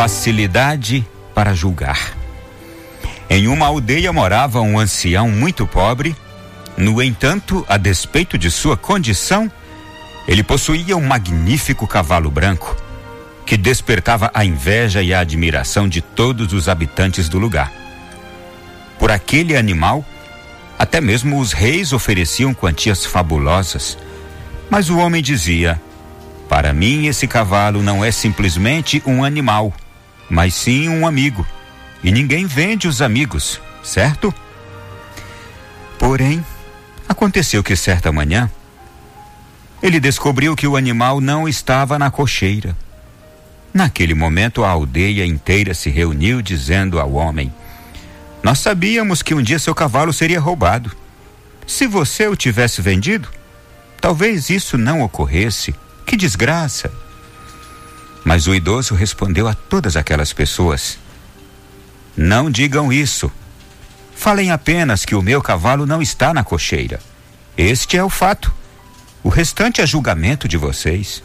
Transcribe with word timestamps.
facilidade 0.00 1.06
para 1.34 1.52
julgar. 1.52 2.16
Em 3.28 3.46
uma 3.46 3.66
aldeia 3.66 4.10
morava 4.10 4.58
um 4.62 4.78
ancião 4.78 5.28
muito 5.28 5.66
pobre. 5.66 6.16
No 6.74 7.02
entanto, 7.02 7.66
a 7.68 7.76
despeito 7.76 8.38
de 8.38 8.50
sua 8.50 8.78
condição, 8.78 9.52
ele 10.26 10.42
possuía 10.42 10.96
um 10.96 11.06
magnífico 11.06 11.86
cavalo 11.86 12.30
branco 12.30 12.74
que 13.44 13.58
despertava 13.58 14.30
a 14.32 14.42
inveja 14.42 15.02
e 15.02 15.12
a 15.12 15.20
admiração 15.20 15.86
de 15.86 16.00
todos 16.00 16.54
os 16.54 16.66
habitantes 16.66 17.28
do 17.28 17.38
lugar. 17.38 17.70
Por 18.98 19.10
aquele 19.10 19.54
animal, 19.54 20.02
até 20.78 20.98
mesmo 20.98 21.38
os 21.38 21.52
reis 21.52 21.92
ofereciam 21.92 22.54
quantias 22.54 23.04
fabulosas. 23.04 23.98
Mas 24.70 24.88
o 24.88 24.96
homem 24.96 25.22
dizia: 25.22 25.78
Para 26.48 26.72
mim, 26.72 27.04
esse 27.04 27.26
cavalo 27.26 27.82
não 27.82 28.02
é 28.02 28.10
simplesmente 28.10 29.02
um 29.04 29.22
animal, 29.22 29.74
mas 30.30 30.54
sim 30.54 30.88
um 30.88 31.06
amigo. 31.06 31.44
E 32.02 32.12
ninguém 32.12 32.46
vende 32.46 32.86
os 32.88 33.02
amigos, 33.02 33.60
certo? 33.82 34.32
Porém, 35.98 36.42
aconteceu 37.08 37.62
que 37.62 37.76
certa 37.76 38.10
manhã, 38.10 38.50
ele 39.82 39.98
descobriu 39.98 40.54
que 40.54 40.66
o 40.66 40.76
animal 40.76 41.20
não 41.20 41.48
estava 41.48 41.98
na 41.98 42.10
cocheira. 42.10 42.76
Naquele 43.72 44.14
momento, 44.14 44.64
a 44.64 44.70
aldeia 44.70 45.26
inteira 45.26 45.74
se 45.74 45.90
reuniu, 45.90 46.40
dizendo 46.40 46.98
ao 46.98 47.12
homem: 47.12 47.52
Nós 48.42 48.58
sabíamos 48.58 49.22
que 49.22 49.34
um 49.34 49.42
dia 49.42 49.58
seu 49.58 49.74
cavalo 49.74 50.12
seria 50.12 50.40
roubado. 50.40 50.90
Se 51.66 51.86
você 51.86 52.26
o 52.26 52.36
tivesse 52.36 52.82
vendido, 52.82 53.28
talvez 54.00 54.50
isso 54.50 54.76
não 54.76 55.02
ocorresse. 55.02 55.74
Que 56.04 56.16
desgraça! 56.16 56.90
Mas 58.30 58.46
o 58.46 58.54
idoso 58.54 58.94
respondeu 58.94 59.48
a 59.48 59.54
todas 59.54 59.96
aquelas 59.96 60.32
pessoas: 60.32 60.96
Não 62.16 62.48
digam 62.48 62.92
isso. 62.92 63.28
Falem 64.14 64.52
apenas 64.52 65.04
que 65.04 65.16
o 65.16 65.20
meu 65.20 65.42
cavalo 65.42 65.84
não 65.84 66.00
está 66.00 66.32
na 66.32 66.44
cocheira. 66.44 67.00
Este 67.58 67.96
é 67.96 68.04
o 68.04 68.08
fato. 68.08 68.54
O 69.24 69.28
restante 69.28 69.80
é 69.80 69.86
julgamento 69.86 70.46
de 70.46 70.56
vocês. 70.56 71.24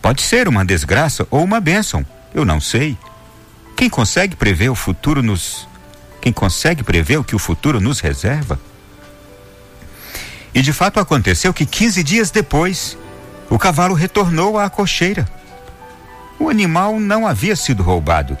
Pode 0.00 0.22
ser 0.22 0.46
uma 0.46 0.64
desgraça 0.64 1.26
ou 1.28 1.42
uma 1.42 1.58
bênção, 1.58 2.06
eu 2.32 2.44
não 2.44 2.60
sei. 2.60 2.96
Quem 3.76 3.90
consegue 3.90 4.36
prever 4.36 4.68
o 4.68 4.76
futuro 4.76 5.24
nos. 5.24 5.66
Quem 6.22 6.32
consegue 6.32 6.84
prever 6.84 7.16
o 7.16 7.24
que 7.24 7.34
o 7.34 7.40
futuro 7.40 7.80
nos 7.80 7.98
reserva? 7.98 8.60
E 10.54 10.62
de 10.62 10.72
fato 10.72 11.00
aconteceu 11.00 11.52
que 11.52 11.66
15 11.66 12.04
dias 12.04 12.30
depois, 12.30 12.96
o 13.50 13.58
cavalo 13.58 13.92
retornou 13.92 14.56
à 14.56 14.70
cocheira. 14.70 15.28
O 16.38 16.48
animal 16.48 17.00
não 17.00 17.26
havia 17.26 17.56
sido 17.56 17.82
roubado, 17.82 18.36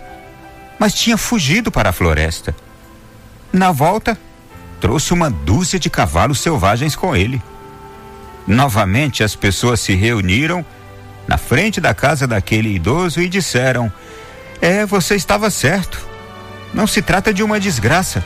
mas 0.78 0.94
tinha 0.94 1.16
fugido 1.16 1.70
para 1.70 1.90
a 1.90 1.92
floresta. 1.92 2.54
Na 3.52 3.72
volta, 3.72 4.18
trouxe 4.80 5.12
uma 5.12 5.30
dúzia 5.30 5.78
de 5.78 5.88
cavalos 5.88 6.40
selvagens 6.40 6.94
com 6.94 7.16
ele. 7.16 7.42
Novamente 8.46 9.24
as 9.24 9.34
pessoas 9.34 9.80
se 9.80 9.94
reuniram 9.94 10.64
na 11.26 11.38
frente 11.38 11.80
da 11.80 11.94
casa 11.94 12.26
daquele 12.26 12.74
idoso 12.74 13.20
e 13.20 13.28
disseram: 13.28 13.90
É, 14.60 14.86
você 14.86 15.16
estava 15.16 15.50
certo. 15.50 16.06
Não 16.72 16.86
se 16.86 17.00
trata 17.00 17.32
de 17.32 17.42
uma 17.42 17.58
desgraça. 17.58 18.24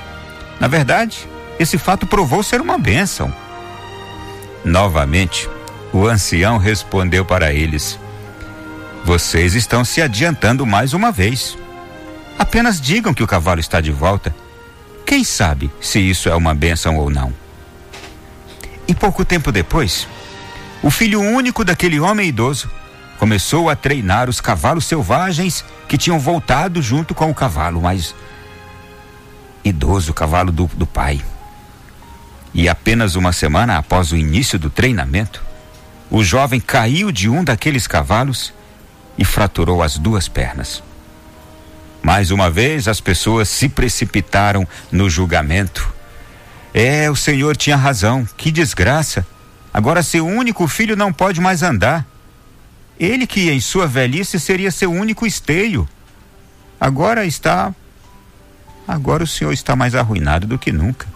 Na 0.59 0.67
verdade, 0.67 1.29
esse 1.59 1.79
fato 1.79 2.07
provou 2.07 2.43
ser 2.43 2.61
uma 2.61 2.77
bênção. 2.77 3.33
Novamente, 4.65 5.49
o 5.93 6.07
ancião 6.07 6.59
respondeu 6.59 7.25
para 7.25 7.53
eles: 7.53 7.99
Vocês 9.05 9.55
estão 9.55 9.85
se 9.85 10.03
adiantando 10.03 10.67
mais 10.67 10.93
uma 10.93 11.11
vez. 11.11 11.57
Apenas 12.39 12.81
digam 12.81 13.15
que 13.15 13.23
o 13.23 13.27
cavalo 13.27 13.61
está 13.61 13.81
de 13.81 13.91
volta. 13.91 14.35
Quem 15.07 15.25
sabe 15.25 15.71
se 15.81 15.99
isso 15.99 16.29
é 16.29 16.35
uma 16.35 16.55
bênção 16.55 16.97
ou 16.97 17.11
não? 17.11 17.33
E 18.87 18.95
pouco 18.95 19.25
tempo 19.25 19.51
depois, 19.51 20.07
o 20.83 20.91
filho 20.91 21.21
único 21.21 21.65
daquele 21.65 21.99
homem 21.99 22.29
idoso 22.29 22.71
começou 23.19 23.69
a 23.69 23.77
treinar 23.77 24.29
os 24.29 24.41
cavalos 24.41 24.87
selvagens 24.87 25.65
que 25.89 25.99
tinham 25.99 26.19
voltado 26.19 26.81
junto 26.81 27.15
com 27.15 27.31
o 27.31 27.35
cavalo 27.35 27.83
mais 27.83 28.15
idoso, 29.65 30.13
o 30.13 30.15
cavalo 30.15 30.51
do, 30.53 30.67
do 30.75 30.87
pai. 30.87 31.23
E 32.53 32.69
apenas 32.69 33.15
uma 33.15 33.33
semana 33.33 33.79
após 33.79 34.13
o 34.13 34.17
início 34.17 34.59
do 34.59 34.71
treinamento, 34.71 35.43
o 36.11 36.25
jovem 36.25 36.61
caiu 36.61 37.13
de 37.13 37.29
um 37.29 37.45
daqueles 37.45 37.87
cavalos 37.87 38.53
e 39.21 39.25
fraturou 39.25 39.83
as 39.83 39.99
duas 39.99 40.29
pernas. 40.29 40.83
Mais 42.03 42.31
uma 42.31 42.49
vez, 42.49 42.89
as 42.89 43.03
pessoas 43.03 43.51
se 43.51 43.69
precipitaram 43.69 44.67
no 44.91 45.11
julgamento. 45.11 45.93
É, 46.73 47.11
o 47.11 47.15
senhor 47.15 47.55
tinha 47.55 47.77
razão, 47.77 48.27
que 48.39 48.51
desgraça. 48.51 49.27
Agora 49.75 50.03
seu 50.03 50.27
único 50.27 50.67
filho 50.67 50.97
não 50.97 51.13
pode 51.13 51.39
mais 51.39 51.63
andar. 51.63 52.07
Ele 52.99 53.27
que 53.27 53.51
em 53.51 53.61
sua 53.61 53.87
velhice 53.87 54.41
seria 54.41 54.71
seu 54.71 54.91
único 54.91 55.27
esteio. 55.27 55.87
Agora 56.81 57.27
está. 57.27 57.75
Agora 58.89 59.23
o 59.23 59.27
senhor 59.27 59.53
está 59.53 59.77
mais 59.77 59.95
arruinado 59.95 60.47
do 60.47 60.59
que 60.59 60.73
nunca. 60.73 61.07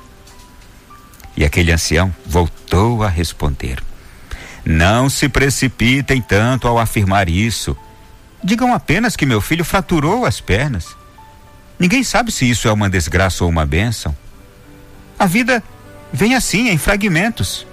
E 1.35 1.43
aquele 1.43 1.73
ancião 1.73 2.15
voltou 2.27 3.03
a 3.03 3.09
responder: 3.09 3.83
Não 4.63 5.09
se 5.09 5.27
precipitem 5.27 6.21
tanto 6.21 6.69
ao 6.69 6.79
afirmar 6.79 7.31
isso. 7.31 7.75
Digam 8.45 8.75
apenas 8.75 9.17
que 9.17 9.25
meu 9.25 9.41
filho 9.41 9.65
fraturou 9.65 10.27
as 10.27 10.39
pernas. 10.39 10.95
Ninguém 11.79 12.05
sabe 12.05 12.31
se 12.31 12.49
isso 12.49 12.69
é 12.69 12.73
uma 12.73 12.91
desgraça 12.91 13.43
ou 13.43 13.49
uma 13.49 13.65
bênção. 13.65 14.15
A 15.19 15.25
vida 15.25 15.63
vem 16.13 16.35
assim, 16.35 16.69
em 16.69 16.77
fragmentos. 16.77 17.67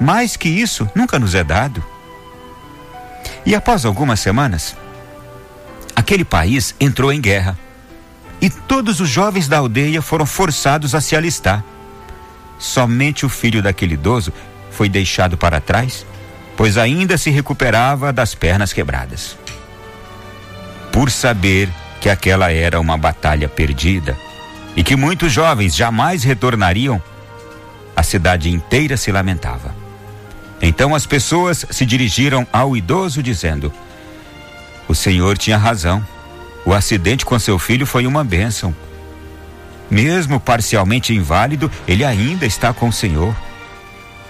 Mais 0.00 0.36
que 0.36 0.48
isso 0.48 0.90
nunca 0.92 1.20
nos 1.20 1.36
é 1.36 1.44
dado. 1.44 1.84
E 3.46 3.54
após 3.54 3.84
algumas 3.84 4.18
semanas, 4.18 4.76
aquele 5.94 6.24
país 6.24 6.74
entrou 6.80 7.12
em 7.12 7.20
guerra. 7.20 7.56
E 8.40 8.50
todos 8.50 8.98
os 8.98 9.08
jovens 9.08 9.46
da 9.46 9.58
aldeia 9.58 10.02
foram 10.02 10.26
forçados 10.26 10.96
a 10.96 11.00
se 11.00 11.14
alistar. 11.14 11.62
Somente 12.58 13.24
o 13.24 13.28
filho 13.28 13.62
daquele 13.62 13.94
idoso 13.94 14.32
foi 14.72 14.88
deixado 14.88 15.38
para 15.38 15.60
trás, 15.60 16.04
pois 16.56 16.76
ainda 16.76 17.16
se 17.16 17.30
recuperava 17.30 18.12
das 18.12 18.34
pernas 18.34 18.72
quebradas. 18.72 19.36
Por 20.92 21.10
saber 21.10 21.68
que 22.00 22.10
aquela 22.10 22.52
era 22.52 22.78
uma 22.78 22.98
batalha 22.98 23.48
perdida 23.48 24.16
e 24.76 24.84
que 24.84 24.94
muitos 24.94 25.32
jovens 25.32 25.74
jamais 25.74 26.22
retornariam, 26.22 27.02
a 27.96 28.02
cidade 28.02 28.50
inteira 28.50 28.96
se 28.96 29.10
lamentava. 29.10 29.74
Então 30.60 30.94
as 30.94 31.06
pessoas 31.06 31.66
se 31.70 31.84
dirigiram 31.84 32.46
ao 32.52 32.76
idoso 32.76 33.22
dizendo: 33.22 33.72
O 34.86 34.94
senhor 34.94 35.36
tinha 35.36 35.58
razão. 35.58 36.06
O 36.64 36.72
acidente 36.72 37.24
com 37.24 37.36
seu 37.40 37.58
filho 37.58 37.84
foi 37.84 38.06
uma 38.06 38.22
bênção. 38.22 38.72
Mesmo 39.90 40.38
parcialmente 40.38 41.12
inválido, 41.12 41.68
ele 41.88 42.04
ainda 42.04 42.46
está 42.46 42.72
com 42.72 42.88
o 42.88 42.92
senhor. 42.92 43.34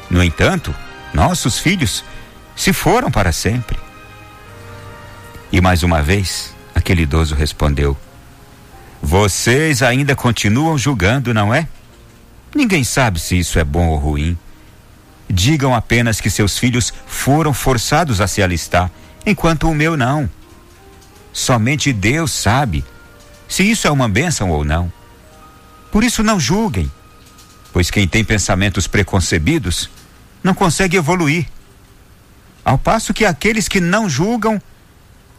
No 0.09 0.25
entanto, 0.25 0.75
nossos 1.13 1.59
filhos 1.59 2.03
se 2.57 2.73
foram 2.73 3.11
para 3.11 3.33
sempre. 3.33 3.79
E 5.53 5.61
mais 5.61 5.83
uma 5.83 6.03
vez, 6.03 6.52
aquele 6.83 7.03
idoso 7.03 7.35
respondeu: 7.35 7.97
Vocês 9.01 9.83
ainda 9.83 10.15
continuam 10.15 10.77
julgando, 10.77 11.33
não 11.33 11.55
é? 11.55 11.67
Ninguém 12.55 12.85
sabe 12.85 13.19
se 13.19 13.39
isso 13.39 13.59
é 13.59 13.65
bom 13.65 13.89
ou 13.89 13.97
ruim. 13.97 14.37
Digam 15.31 15.75
apenas 15.75 16.21
que 16.21 16.29
seus 16.29 16.59
filhos 16.59 16.93
foram 17.07 17.55
forçados 17.55 18.21
a 18.21 18.27
se 18.27 18.43
alistar, 18.43 18.91
enquanto 19.25 19.71
o 19.71 19.75
meu 19.75 19.97
não. 19.97 20.29
Somente 21.33 21.93
Deus 21.93 22.31
sabe 22.33 22.85
se 23.49 23.63
isso 23.63 23.87
é 23.87 23.91
uma 23.91 24.09
bênção 24.09 24.51
ou 24.51 24.65
não. 24.65 24.93
Por 25.91 26.05
isso 26.05 26.23
não 26.23 26.39
julguem, 26.39 26.91
pois 27.73 27.91
quem 27.91 28.07
tem 28.07 28.25
pensamentos 28.25 28.87
preconcebidos 28.87 29.89
não 30.43 30.53
consegue 30.53 30.97
evoluir. 30.97 31.47
Ao 32.65 32.77
passo 32.77 33.15
que 33.15 33.25
aqueles 33.25 33.69
que 33.69 33.81
não 33.81 34.09
julgam 34.09 34.61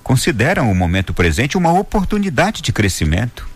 consideram 0.04 0.70
o 0.72 0.76
momento 0.76 1.14
presente 1.14 1.58
uma 1.58 1.72
oportunidade 1.72 2.62
de 2.62 2.72
crescimento. 2.74 3.48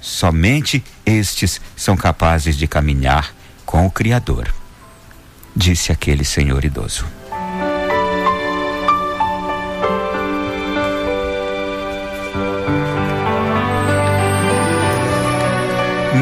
Somente 0.00 0.82
estes 1.04 1.60
são 1.76 1.96
capazes 1.96 2.56
de 2.56 2.66
caminhar 2.66 3.34
com 3.66 3.86
o 3.86 3.90
Criador 3.90 4.52
disse 5.54 5.92
aquele 5.92 6.24
senhor 6.24 6.64
idoso. 6.64 7.06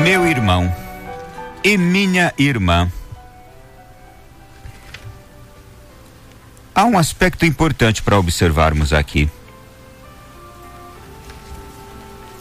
Meu 0.03 0.27
irmão 0.27 0.75
e 1.63 1.77
minha 1.77 2.33
irmã, 2.37 2.91
há 6.75 6.85
um 6.85 6.99
aspecto 6.99 7.45
importante 7.45 8.03
para 8.03 8.19
observarmos 8.19 8.93
aqui. 8.93 9.29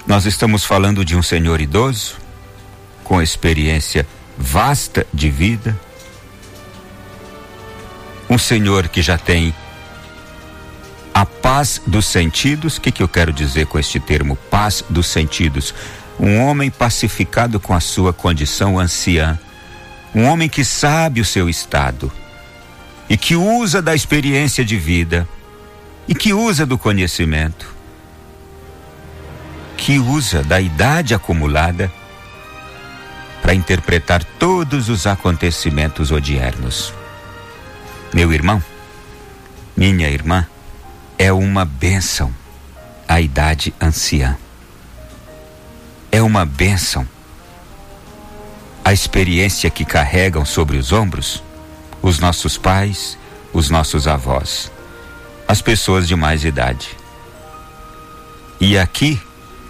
Nós 0.05 0.25
estamos 0.25 0.63
falando 0.63 1.05
de 1.05 1.15
um 1.15 1.21
senhor 1.21 1.61
idoso, 1.61 2.17
com 3.03 3.21
experiência 3.21 4.07
vasta 4.37 5.05
de 5.13 5.29
vida, 5.29 5.79
um 8.29 8.37
senhor 8.37 8.87
que 8.87 9.01
já 9.01 9.17
tem 9.17 9.53
a 11.13 11.25
paz 11.25 11.81
dos 11.85 12.05
sentidos. 12.05 12.77
O 12.77 12.81
que, 12.81 12.91
que 12.91 13.03
eu 13.03 13.07
quero 13.07 13.33
dizer 13.33 13.67
com 13.67 13.77
este 13.77 13.99
termo, 13.99 14.35
paz 14.35 14.83
dos 14.89 15.07
sentidos? 15.07 15.73
Um 16.19 16.39
homem 16.43 16.69
pacificado 16.69 17.59
com 17.59 17.73
a 17.73 17.79
sua 17.79 18.11
condição 18.11 18.79
anciã, 18.79 19.39
um 20.13 20.25
homem 20.25 20.49
que 20.49 20.65
sabe 20.65 21.21
o 21.21 21.25
seu 21.25 21.49
estado 21.49 22.11
e 23.09 23.17
que 23.17 23.35
usa 23.35 23.81
da 23.81 23.95
experiência 23.95 24.63
de 24.63 24.77
vida 24.77 25.27
e 26.07 26.13
que 26.13 26.33
usa 26.33 26.65
do 26.65 26.77
conhecimento, 26.77 27.73
que 29.75 29.97
usa 29.97 30.43
da 30.43 30.61
idade 30.61 31.15
acumulada 31.15 31.91
para 33.41 33.53
interpretar 33.53 34.23
todos 34.37 34.89
os 34.89 35.07
acontecimentos 35.07 36.11
odiernos. 36.11 36.93
Meu 38.13 38.31
irmão, 38.31 38.63
minha 39.75 40.09
irmã, 40.09 40.45
é 41.17 41.31
uma 41.31 41.65
bênção 41.65 42.33
a 43.07 43.19
idade 43.19 43.73
anciã. 43.81 44.37
É 46.11 46.21
uma 46.21 46.45
bênção 46.45 47.07
a 48.85 48.93
experiência 48.93 49.69
que 49.69 49.83
carregam 49.83 50.45
sobre 50.45 50.77
os 50.77 50.91
ombros 50.91 51.43
os 52.01 52.19
nossos 52.19 52.57
pais, 52.57 53.17
os 53.53 53.69
nossos 53.69 54.07
avós 54.07 54.71
as 55.49 55.63
pessoas 55.63 56.07
de 56.07 56.15
mais 56.15 56.45
idade. 56.45 56.95
E 58.61 58.77
aqui, 58.77 59.19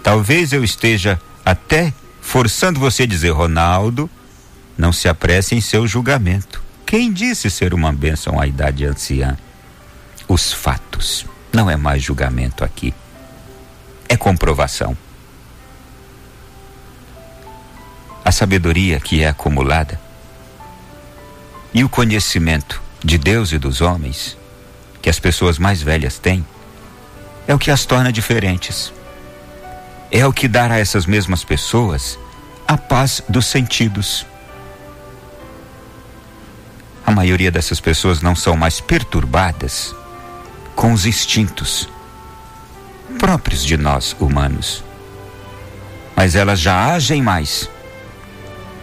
talvez 0.02 0.52
eu 0.52 0.62
esteja 0.62 1.18
até 1.42 1.94
forçando 2.20 2.78
você 2.78 3.04
a 3.04 3.06
dizer, 3.06 3.30
Ronaldo, 3.30 4.10
não 4.76 4.92
se 4.92 5.08
apresse 5.08 5.54
em 5.54 5.60
seu 5.62 5.86
julgamento. 5.86 6.62
Quem 6.84 7.10
disse 7.10 7.48
ser 7.48 7.72
uma 7.72 7.94
bênção 7.94 8.38
à 8.38 8.46
idade 8.46 8.84
anciã? 8.84 9.38
Os 10.28 10.52
fatos. 10.52 11.24
Não 11.50 11.70
é 11.70 11.78
mais 11.78 12.02
julgamento 12.02 12.62
aqui. 12.62 12.92
É 14.06 14.18
comprovação. 14.18 14.94
A 18.22 18.30
sabedoria 18.30 19.00
que 19.00 19.22
é 19.22 19.28
acumulada 19.28 19.98
e 21.72 21.84
o 21.84 21.88
conhecimento 21.88 22.82
de 23.02 23.16
Deus 23.16 23.52
e 23.52 23.58
dos 23.58 23.80
homens 23.80 24.36
que 25.00 25.08
as 25.08 25.18
pessoas 25.18 25.58
mais 25.58 25.80
velhas 25.82 26.18
têm 26.18 26.44
é 27.46 27.54
o 27.54 27.58
que 27.58 27.70
as 27.70 27.84
torna 27.84 28.12
diferentes. 28.12 28.92
É 30.10 30.26
o 30.26 30.32
que 30.32 30.48
dá 30.48 30.66
a 30.66 30.78
essas 30.78 31.06
mesmas 31.06 31.44
pessoas 31.44 32.18
a 32.66 32.76
paz 32.76 33.22
dos 33.28 33.46
sentidos. 33.46 34.26
A 37.06 37.10
maioria 37.10 37.50
dessas 37.50 37.80
pessoas 37.80 38.20
não 38.20 38.36
são 38.36 38.56
mais 38.56 38.80
perturbadas 38.80 39.94
com 40.76 40.92
os 40.92 41.06
instintos 41.06 41.88
próprios 43.18 43.64
de 43.64 43.76
nós 43.76 44.14
humanos, 44.18 44.84
mas 46.16 46.34
elas 46.34 46.60
já 46.60 46.92
agem 46.94 47.20
mais 47.20 47.68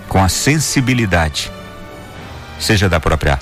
com 0.07 0.21
a 0.21 0.29
sensibilidade, 0.29 1.51
seja 2.59 2.89
da 2.89 2.99
própria 2.99 3.39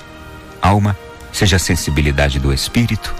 alma, 0.60 0.96
seja 1.32 1.56
a 1.56 1.58
sensibilidade 1.58 2.38
do 2.38 2.52
espírito, 2.52 3.14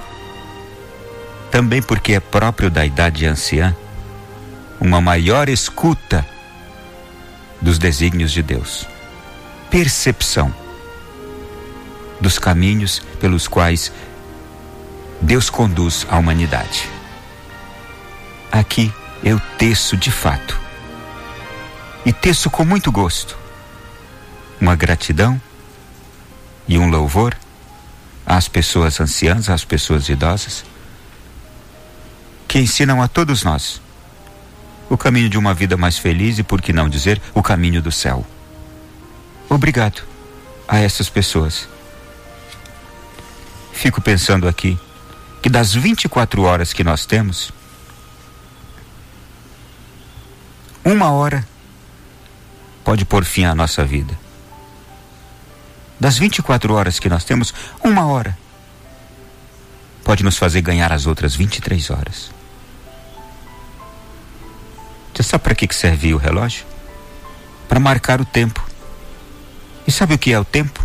também 1.50 1.81
porque 1.81 2.14
é 2.14 2.20
próprio 2.20 2.70
da 2.70 2.84
idade 2.84 3.26
anciã 3.26 3.75
uma 4.81 5.00
maior 5.00 5.48
escuta 5.48 6.26
dos 7.60 7.78
desígnios 7.78 8.31
de 8.31 8.43
Deus, 8.43 8.87
percepção 9.70 10.54
dos 12.20 12.38
caminhos 12.38 13.00
pelos 13.20 13.48
quais 13.48 13.93
Deus 15.20 15.48
conduz 15.48 16.06
a 16.10 16.19
humanidade. 16.19 16.88
Aqui 18.52 18.93
eu 19.22 19.40
teço 19.58 19.96
de 19.96 20.10
fato, 20.10 20.58
e 22.04 22.12
teço 22.12 22.50
com 22.50 22.64
muito 22.64 22.93
gosto, 22.93 23.37
uma 24.60 24.76
gratidão 24.76 25.40
e 26.68 26.78
um 26.78 26.88
louvor 26.90 27.36
às 28.24 28.48
pessoas 28.48 29.00
anciãs, 29.00 29.48
às 29.48 29.64
pessoas 29.64 30.08
idosas, 30.08 30.64
que 32.48 32.58
ensinam 32.58 33.00
a 33.00 33.08
todos 33.08 33.44
nós 33.44 33.80
o 34.88 34.96
caminho 34.96 35.28
de 35.28 35.36
uma 35.36 35.52
vida 35.52 35.76
mais 35.76 35.98
feliz 35.98 36.38
e, 36.38 36.42
por 36.42 36.62
que 36.62 36.72
não 36.72 36.88
dizer, 36.88 37.20
o 37.34 37.42
caminho 37.42 37.82
do 37.82 37.90
céu. 37.90 38.24
Obrigado 39.48 40.02
a 40.68 40.78
essas 40.78 41.08
pessoas. 41.08 41.68
Fico 43.72 44.00
pensando 44.00 44.48
aqui 44.48 44.78
que 45.42 45.48
das 45.48 45.74
24 45.74 46.42
horas 46.42 46.72
que 46.72 46.82
nós 46.82 47.04
temos, 47.04 47.52
uma 50.84 51.10
hora 51.10 51.46
pode 52.84 53.04
pôr 53.04 53.24
fim 53.24 53.44
à 53.44 53.54
nossa 53.54 53.84
vida. 53.84 54.25
Das 55.98 56.19
24 56.19 56.75
horas 56.75 56.98
que 56.98 57.08
nós 57.08 57.25
temos, 57.25 57.54
uma 57.82 58.06
hora 58.06 58.37
pode 60.04 60.22
nos 60.22 60.37
fazer 60.37 60.60
ganhar 60.60 60.93
as 60.93 61.06
outras 61.06 61.34
23 61.34 61.90
horas. 61.90 62.31
Você 65.12 65.22
sabe 65.22 65.43
para 65.43 65.54
que 65.54 65.75
serve 65.75 66.12
o 66.14 66.19
relógio? 66.19 66.64
Para 67.69 67.81
marcar 67.81 68.20
o 68.20 68.25
tempo. 68.25 68.64
E 69.87 69.90
sabe 69.90 70.14
o 70.14 70.19
que 70.19 70.32
é 70.32 70.38
o 70.38 70.44
tempo? 70.44 70.84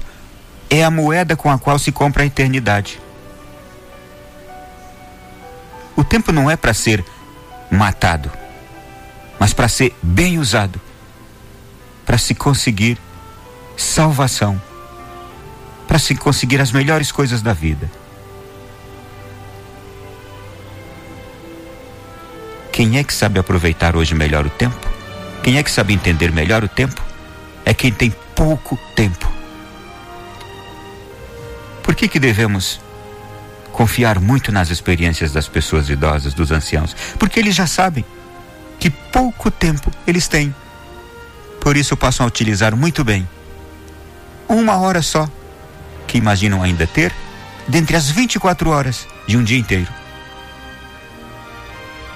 É 0.69 0.83
a 0.83 0.89
moeda 0.89 1.35
com 1.35 1.51
a 1.51 1.59
qual 1.59 1.77
se 1.77 1.91
compra 1.91 2.23
a 2.23 2.25
eternidade. 2.25 2.99
O 5.95 6.03
tempo 6.03 6.31
não 6.31 6.49
é 6.49 6.55
para 6.55 6.73
ser 6.73 7.03
matado, 7.69 8.31
mas 9.37 9.53
para 9.53 9.67
ser 9.67 9.93
bem 10.01 10.39
usado, 10.39 10.79
para 12.05 12.17
se 12.17 12.33
conseguir 12.33 12.97
salvação 13.75 14.59
para 15.91 15.99
se 15.99 16.15
conseguir 16.15 16.61
as 16.61 16.71
melhores 16.71 17.11
coisas 17.11 17.41
da 17.41 17.51
vida. 17.51 17.91
Quem 22.71 22.97
é 22.97 23.03
que 23.03 23.13
sabe 23.13 23.37
aproveitar 23.37 23.97
hoje 23.97 24.15
melhor 24.15 24.45
o 24.45 24.49
tempo? 24.49 24.89
Quem 25.43 25.57
é 25.57 25.63
que 25.63 25.69
sabe 25.69 25.93
entender 25.93 26.31
melhor 26.31 26.63
o 26.63 26.69
tempo? 26.69 27.03
É 27.65 27.73
quem 27.73 27.91
tem 27.91 28.09
pouco 28.33 28.79
tempo. 28.95 29.29
Por 31.83 31.93
que 31.93 32.07
que 32.07 32.21
devemos 32.21 32.79
confiar 33.73 34.17
muito 34.17 34.49
nas 34.49 34.69
experiências 34.69 35.33
das 35.33 35.49
pessoas 35.49 35.89
idosas, 35.89 36.33
dos 36.33 36.53
anciãos? 36.53 36.95
Porque 37.19 37.37
eles 37.37 37.53
já 37.53 37.67
sabem 37.67 38.05
que 38.79 38.89
pouco 38.89 39.51
tempo 39.51 39.91
eles 40.07 40.29
têm. 40.29 40.55
Por 41.59 41.75
isso 41.75 41.97
passam 41.97 42.25
a 42.25 42.27
utilizar 42.27 42.77
muito 42.77 43.03
bem 43.03 43.27
uma 44.47 44.77
hora 44.77 45.01
só 45.01 45.27
que 46.11 46.17
imaginam 46.17 46.61
ainda 46.61 46.85
ter 46.85 47.15
dentre 47.69 47.95
as 47.95 48.09
24 48.09 48.69
horas 48.69 49.07
de 49.25 49.37
um 49.37 49.43
dia 49.45 49.57
inteiro. 49.57 49.89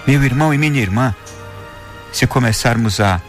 Meu 0.05 0.21
irmão 0.21 0.53
e 0.53 0.57
minha 0.57 0.81
irmã, 0.81 1.15
se 2.11 2.27
começarmos 2.27 2.99
a. 2.99 3.21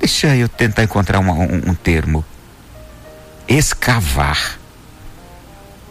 Deixa 0.00 0.34
eu 0.34 0.48
tentar 0.48 0.84
encontrar 0.84 1.18
um, 1.18 1.30
um, 1.30 1.70
um 1.70 1.74
termo. 1.74 2.24
Escavar. 3.46 4.58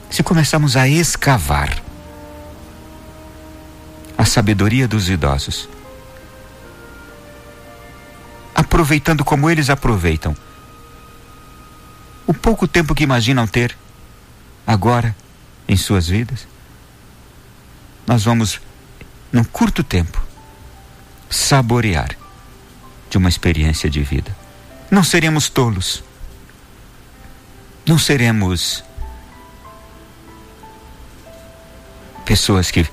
Se 0.09 0.23
começarmos 0.23 0.75
a 0.75 0.87
escavar 0.87 1.69
a 4.17 4.25
sabedoria 4.25 4.87
dos 4.87 5.07
idosos, 5.07 5.69
aproveitando 8.55 9.23
como 9.23 9.49
eles 9.49 9.69
aproveitam 9.69 10.35
o 12.25 12.33
pouco 12.33 12.67
tempo 12.67 12.95
que 12.95 13.03
imaginam 13.03 13.47
ter 13.47 13.77
agora 14.65 15.15
em 15.67 15.75
suas 15.75 16.07
vidas, 16.07 16.47
nós 18.05 18.23
vamos, 18.23 18.59
num 19.31 19.43
curto 19.43 19.83
tempo, 19.83 20.21
saborear 21.29 22.15
de 23.09 23.17
uma 23.17 23.29
experiência 23.29 23.89
de 23.89 24.01
vida. 24.01 24.35
Não 24.89 25.03
seremos 25.03 25.49
tolos, 25.49 26.03
não 27.85 27.97
seremos 27.97 28.83
pessoas 32.25 32.71
que 32.71 32.85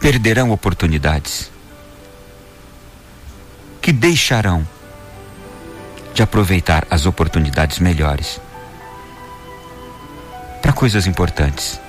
perderão 0.00 0.50
oportunidades, 0.50 1.50
que 3.80 3.92
deixarão 3.92 4.66
de 6.14 6.22
aproveitar 6.22 6.86
as 6.90 7.06
oportunidades 7.06 7.78
melhores 7.78 8.40
para 10.60 10.72
coisas 10.72 11.06
importantes. 11.06 11.80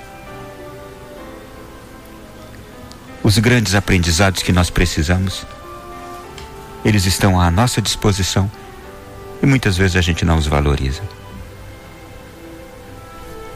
os 3.24 3.38
grandes 3.38 3.74
aprendizados 3.74 4.42
que 4.42 4.52
nós 4.52 4.68
precisamos. 4.68 5.46
Eles 6.84 7.06
estão 7.06 7.40
à 7.40 7.50
nossa 7.50 7.80
disposição 7.80 8.50
e 9.42 9.46
muitas 9.46 9.78
vezes 9.78 9.96
a 9.96 10.02
gente 10.02 10.26
não 10.26 10.36
os 10.36 10.46
valoriza. 10.46 11.02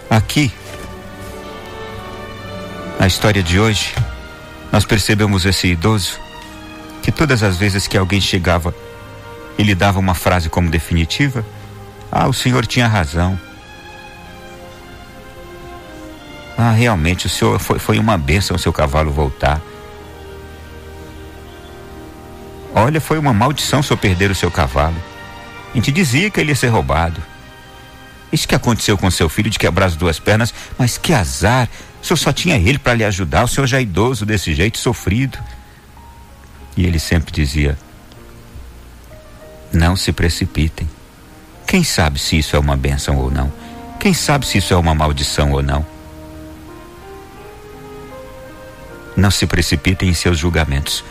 Aqui, 0.09 0.51
na 2.99 3.07
história 3.07 3.43
de 3.43 3.61
hoje, 3.61 3.95
nós 4.73 4.87
percebemos 4.87 5.45
esse 5.45 5.69
idoso 5.69 6.19
que 7.03 7.13
todas 7.13 7.43
as 7.43 7.59
vezes 7.59 7.87
que 7.87 7.99
alguém 7.99 8.23
chegava 8.23 8.75
e 9.59 9.63
lhe 9.65 9.75
dava 9.75 9.99
uma 9.99 10.15
frase 10.15 10.49
como 10.49 10.71
definitiva, 10.71 11.45
ah, 12.11 12.29
o 12.29 12.33
senhor 12.33 12.65
tinha 12.65 12.87
razão. 12.87 13.39
Ah, 16.57 16.71
realmente, 16.71 17.27
o 17.27 17.29
senhor 17.29 17.59
foi, 17.59 17.79
foi 17.79 17.99
uma 17.99 18.17
benção 18.17 18.57
o 18.57 18.59
seu 18.59 18.73
cavalo 18.73 19.11
voltar. 19.11 19.61
Olha, 22.75 23.01
foi 23.01 23.19
uma 23.19 23.33
maldição 23.33 23.83
se 23.83 23.93
eu 23.93 23.97
perder 23.97 24.31
o 24.31 24.35
seu 24.35 24.51
cavalo. 24.51 24.97
A 25.73 25.77
gente 25.77 25.91
dizia 25.91 26.31
que 26.31 26.41
ele 26.41 26.53
ia 26.53 26.57
ser 26.57 26.69
roubado. 26.69 27.21
Isso 28.33 28.47
que 28.47 28.55
aconteceu 28.55 28.97
com 28.97 29.11
seu 29.11 29.29
filho 29.29 29.51
de 29.51 29.59
quebrar 29.59 29.87
as 29.87 29.97
duas 29.97 30.19
pernas, 30.19 30.55
mas 30.79 30.97
que 30.97 31.13
azar. 31.13 31.69
O 32.01 32.07
senhor 32.07 32.17
só 32.17 32.33
tinha 32.33 32.57
ele 32.57 32.79
para 32.79 32.95
lhe 32.95 33.05
ajudar, 33.05 33.45
o 33.45 33.49
senhor 33.49 33.67
já 33.67 33.79
é 33.79 33.83
idoso 33.83 34.25
desse 34.25 34.55
jeito, 34.55 34.79
sofrido. 34.79 35.39
E 36.77 36.87
ele 36.87 36.99
sempre 36.99 37.33
dizia: 37.33 37.77
Não 39.73 39.97
se 39.97 40.13
precipitem. 40.13 40.89
Quem 41.67 41.85
sabe 41.85 42.19
se 42.19 42.39
isso 42.39 42.57
é 42.57 42.59
uma 42.59 42.77
bênção 42.77 43.17
ou 43.17 43.31
não? 43.31 43.53
Quem 44.01 44.15
sabe 44.15 44.47
se 44.47 44.59
isso 44.59 44.73
é 44.73 44.77
uma 44.77 44.95
maldição 44.95 45.53
ou 45.53 45.63
não? 45.63 45.85
Não 49.17 49.31
se 49.31 49.47
precipitem 49.47 50.09
em 50.09 50.15
seus 50.15 50.39
julgamentos. 50.39 51.05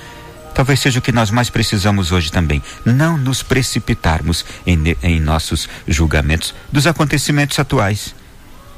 Talvez 0.55 0.79
seja 0.79 0.97
o 0.97 1.01
que 1.01 1.11
nós 1.11 1.29
mais 1.29 1.51
precisamos 1.51 2.11
hoje 2.11 2.31
também. 2.31 2.63
Não 2.83 3.15
nos 3.15 3.43
precipitarmos 3.43 4.43
em, 4.65 4.97
em 5.03 5.19
nossos 5.19 5.69
julgamentos 5.87 6.55
dos 6.71 6.87
acontecimentos 6.87 7.59
atuais, 7.59 8.15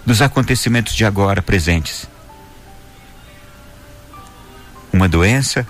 dos 0.05 0.21
acontecimentos 0.21 0.93
de 0.93 1.05
agora 1.05 1.41
presentes. 1.41 2.05
Uma 4.91 5.07
doença, 5.07 5.65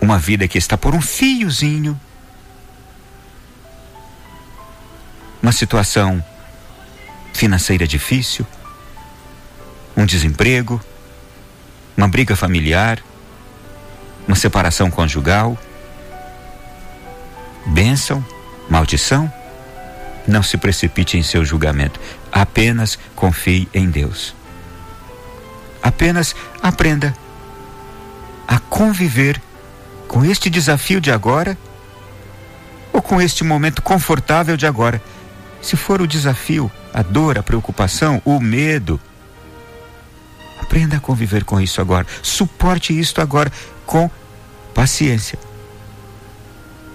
uma 0.00 0.18
vida 0.18 0.48
que 0.48 0.56
está 0.56 0.78
por 0.78 0.94
um 0.94 1.00
fiozinho, 1.02 2.00
uma 5.42 5.52
situação 5.52 6.22
financeira 7.32 7.86
difícil, 7.86 8.46
um 9.96 10.04
desemprego, 10.04 10.80
uma 11.96 12.08
briga 12.08 12.36
familiar, 12.36 13.02
uma 14.26 14.36
separação 14.36 14.90
conjugal, 14.90 15.58
bênção, 17.66 18.24
maldição. 18.68 19.32
Não 20.26 20.42
se 20.42 20.56
precipite 20.56 21.16
em 21.16 21.22
seu 21.22 21.44
julgamento, 21.44 21.98
apenas 22.30 22.98
confie 23.16 23.68
em 23.72 23.90
Deus. 23.90 24.34
Apenas 25.82 26.36
aprenda 26.62 27.14
a 28.46 28.58
conviver 28.58 29.40
com 30.06 30.24
este 30.24 30.50
desafio 30.50 31.00
de 31.00 31.10
agora 31.10 31.56
ou 32.92 33.00
com 33.00 33.20
este 33.20 33.42
momento 33.42 33.80
confortável 33.80 34.56
de 34.56 34.66
agora. 34.66 35.02
Se 35.62 35.76
for 35.76 36.00
o 36.00 36.06
desafio, 36.06 36.70
a 36.92 37.02
dor, 37.02 37.38
a 37.38 37.42
preocupação, 37.42 38.20
o 38.24 38.40
medo, 38.40 39.00
Aprenda 40.70 40.98
a 40.98 41.00
conviver 41.00 41.42
com 41.42 41.60
isso 41.60 41.80
agora. 41.80 42.06
Suporte 42.22 42.96
isto 42.96 43.20
agora 43.20 43.50
com 43.84 44.08
paciência. 44.72 45.36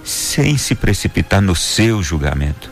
Sem 0.01 0.57
se 0.57 0.75
precipitar 0.75 1.41
no 1.41 1.53
seu 1.53 2.01
julgamento. 2.01 2.71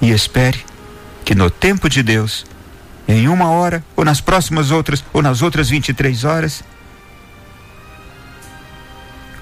E 0.00 0.12
espere 0.12 0.64
que 1.24 1.34
no 1.34 1.50
tempo 1.50 1.88
de 1.88 2.04
Deus, 2.04 2.46
em 3.08 3.26
uma 3.26 3.50
hora, 3.50 3.84
ou 3.96 4.04
nas 4.04 4.20
próximas 4.20 4.70
outras, 4.70 5.02
ou 5.12 5.20
nas 5.20 5.42
outras 5.42 5.68
23 5.68 6.22
horas, 6.22 6.62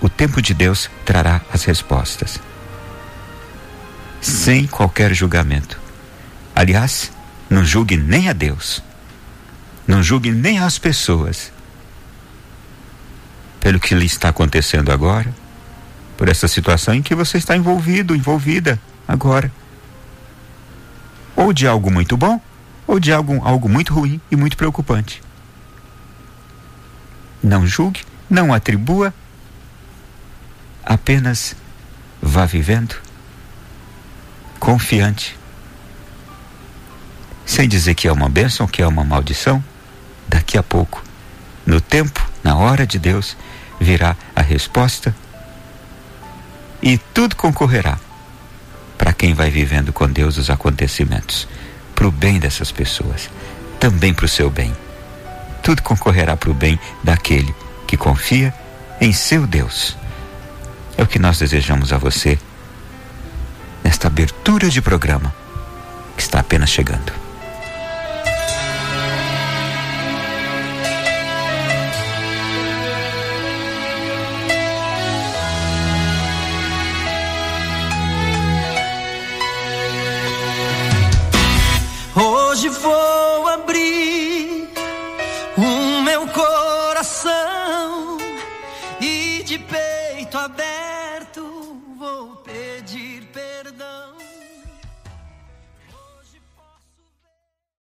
o 0.01 0.09
tempo 0.09 0.41
de 0.41 0.55
Deus 0.55 0.89
trará 1.05 1.43
as 1.53 1.65
respostas. 1.65 2.41
Sem 4.25 4.67
qualquer 4.67 5.13
julgamento. 5.13 5.79
Aliás, 6.57 7.13
não 7.51 7.63
julgue 7.63 7.95
nem 7.95 8.31
a 8.31 8.33
Deus. 8.33 8.83
Não 9.87 10.03
julgue 10.03 10.33
nem 10.33 10.59
as 10.59 10.79
pessoas. 10.79 11.53
Pelo 13.61 13.79
que 13.79 13.95
lhe 13.95 14.07
está 14.07 14.31
acontecendo 14.31 14.91
agora, 14.91 15.31
por 16.17 16.31
essa 16.31 16.49
situação 16.49 16.95
em 16.95 17.03
que 17.03 17.15
você 17.15 17.37
está 17.37 17.55
envolvido, 17.55 18.17
envolvida 18.17 18.81
agora. 19.07 19.53
Ou 21.37 21.53
de 21.53 21.69
algo 21.69 21.91
muito 21.91 22.17
bom, 22.17 22.41
ou 22.87 22.99
de 22.99 23.13
algo, 23.13 23.43
algo 23.45 23.69
muito 23.69 23.93
ruim 23.93 24.19
e 24.31 24.37
muito 24.37 24.57
preocupante. 24.57 25.23
Não 27.43 27.67
julgue, 27.67 28.01
não 28.31 28.55
atribua, 28.55 29.13
apenas 30.83 31.55
vá 32.23 32.47
vivendo 32.47 33.04
confiante 34.65 35.39
sem 37.45 37.69
dizer 37.69 37.95
que 37.95 38.09
é 38.09 38.13
uma 38.13 38.31
bênção, 38.31 38.67
que 38.67 38.81
é 38.81 38.87
uma 38.87 39.05
maldição, 39.05 39.63
daqui 40.27 40.57
a 40.57 40.63
pouco, 40.63 41.05
no 41.67 41.83
tempo, 41.83 42.27
na 42.43 42.57
hora 42.57 42.87
de 42.87 42.99
Deus, 42.99 43.37
virá 43.79 44.17
a 44.35 44.41
resposta 44.41 45.15
e 46.83 46.97
tudo 46.97 47.37
concorrerá 47.37 47.99
para 48.97 49.13
quem 49.13 49.35
vai 49.35 49.51
vivendo 49.51 49.93
com 49.93 50.09
Deus 50.09 50.39
os 50.39 50.49
acontecimentos, 50.49 51.47
para 51.95 52.09
o 52.09 52.11
bem 52.11 52.39
dessas 52.39 52.73
pessoas, 52.73 53.29
também 53.79 54.15
para 54.15 54.25
o 54.25 54.29
seu 54.29 54.49
bem. 54.49 54.75
Tudo 55.63 55.83
concorrerá 55.83 56.39
para 56.39 56.51
o 56.51 56.55
bem 56.55 56.81
daquele 57.03 57.55
que 57.87 57.99
confia 57.99 58.55
em 58.99 59.13
seu 59.13 59.47
Deus. 59.47 59.95
É 60.97 61.03
o 61.03 61.07
que 61.07 61.19
nós 61.19 61.39
desejamos 61.39 61.93
a 61.93 61.99
você 61.99 62.39
nesta 63.95 64.09
abertura 64.09 64.69
de 64.69 64.83
programa 64.83 65.33
que 66.17 66.23
está 66.23 66.41
apenas 66.41 66.69
chegando. 66.69 67.24